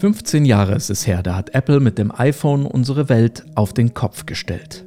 [0.00, 3.92] 15 Jahre ist es her, da hat Apple mit dem iPhone unsere Welt auf den
[3.92, 4.82] Kopf gestellt.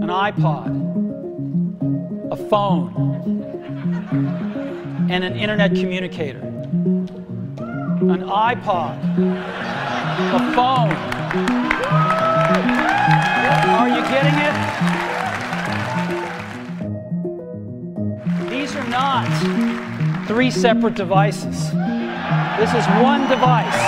[0.00, 0.70] An iPod,
[2.30, 2.92] a phone,
[5.10, 6.40] and an internet communicator.
[7.58, 8.94] An iPod,
[10.34, 10.94] a phone.
[13.76, 14.54] Are you getting it?
[18.48, 19.26] These are not
[20.28, 21.72] three separate devices.
[22.60, 23.80] This is one device.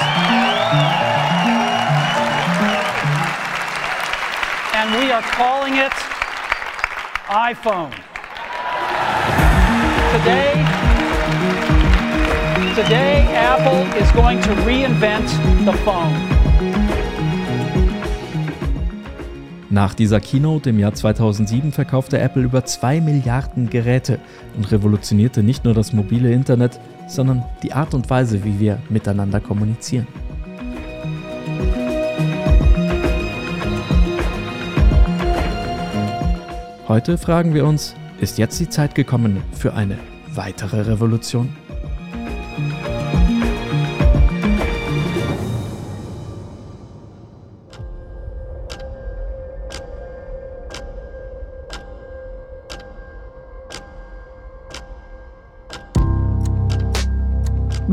[4.74, 5.92] And we are calling it
[7.28, 7.92] iPhone.
[10.14, 10.52] Today,
[12.74, 15.28] today Apple is going to reinvent
[15.66, 16.42] the phone.
[19.68, 24.18] Nach dieser Keynote im Jahr 2007 verkaufte Apple über 2 Milliarden Geräte
[24.54, 26.78] und revolutionierte nicht nur das mobile Internet,
[27.14, 30.06] sondern die Art und Weise, wie wir miteinander kommunizieren.
[36.88, 39.96] Heute fragen wir uns, ist jetzt die Zeit gekommen für eine
[40.34, 41.48] weitere Revolution?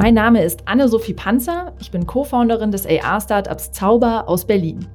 [0.02, 1.74] Mein Name ist Anne-Sophie Panzer.
[1.82, 4.88] Ich bin Co-Founderin des AR-Startups Zauber aus Berlin.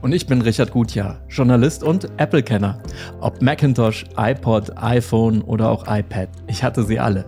[0.00, 2.82] Und ich bin Richard Gutjahr, Journalist und Apple-Kenner.
[3.20, 7.24] Ob Macintosh, iPod, iPhone oder auch iPad, ich hatte sie alle.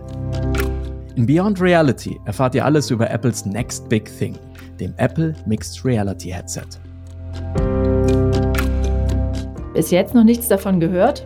[1.15, 4.37] In Beyond Reality erfahrt ihr alles über Apples Next Big Thing,
[4.81, 6.67] dem Apple Mixed Reality Headset.
[9.73, 11.25] Bis jetzt noch nichts davon gehört?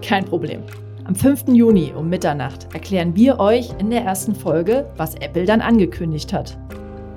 [0.00, 0.62] Kein Problem.
[1.08, 1.44] Am 5.
[1.54, 6.58] Juni um Mitternacht erklären wir euch in der ersten Folge, was Apple dann angekündigt hat.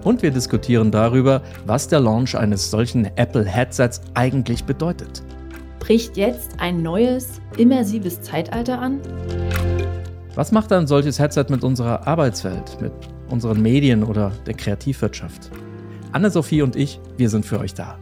[0.06, 5.22] Und wir diskutieren darüber, was der Launch eines solchen Apple-Headsets eigentlich bedeutet.
[5.80, 9.01] Bricht jetzt ein neues, immersives Zeitalter an?
[10.35, 12.94] Was macht ein solches Headset mit unserer Arbeitswelt, mit
[13.30, 15.51] unseren Medien oder der Kreativwirtschaft?
[16.13, 18.00] Anne-Sophie und ich, wir sind für euch da.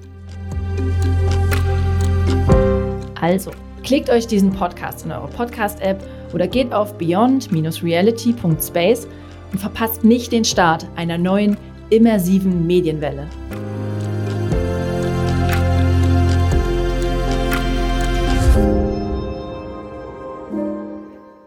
[3.20, 3.50] Also,
[3.90, 9.08] Klickt euch diesen Podcast in eure Podcast-App oder geht auf beyond-reality.space
[9.52, 11.58] und verpasst nicht den Start einer neuen
[11.90, 13.28] immersiven Medienwelle.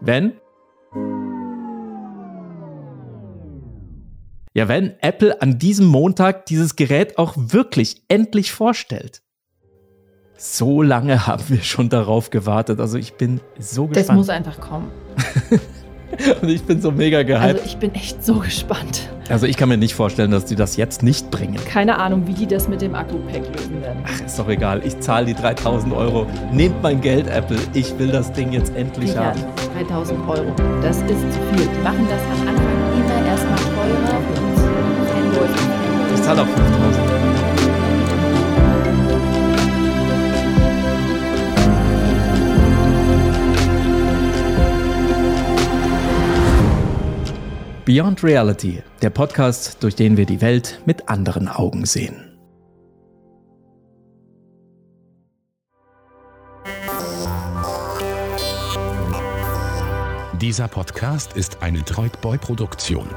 [0.01, 0.33] Wenn
[4.53, 9.21] Ja, wenn Apple an diesem Montag dieses Gerät auch wirklich endlich vorstellt.
[10.45, 12.81] So lange haben wir schon darauf gewartet.
[12.81, 14.09] Also ich bin so gespannt.
[14.09, 14.91] Das muss einfach kommen.
[16.41, 17.41] Und ich bin so mega gehypt.
[17.41, 19.09] Also ich bin echt so gespannt.
[19.29, 21.57] Also ich kann mir nicht vorstellen, dass die das jetzt nicht bringen.
[21.65, 24.03] Keine Ahnung, wie die das mit dem Akku-Pack lösen werden.
[24.05, 24.81] Ach, ist doch egal.
[24.85, 26.27] Ich zahle die 3000 Euro.
[26.51, 27.57] Nehmt mein Geld, Apple.
[27.73, 29.39] Ich will das Ding jetzt endlich Sicher, haben.
[29.87, 30.53] 3000 Euro.
[30.81, 31.69] Das ist zu viel.
[31.73, 32.65] Die machen das am Anfang
[32.97, 34.53] immer erstmal teurer und.
[36.13, 37.12] Ich zahle auch 5000.
[47.85, 52.29] Beyond Reality, der Podcast, durch den wir die Welt mit anderen Augen sehen.
[60.39, 63.09] Dieser Podcast ist eine Droidboy-Produktion.